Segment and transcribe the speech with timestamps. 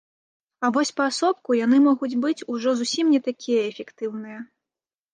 [0.67, 4.39] А вось паасобку яны могуць быць ужо зусім не такія эфектыўныя.